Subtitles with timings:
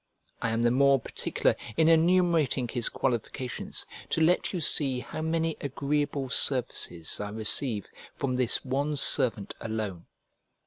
[0.41, 5.55] I am the more particular in enumerating his qualifications, to let you see how many
[5.61, 10.07] agreeable services I receive from this one servant alone.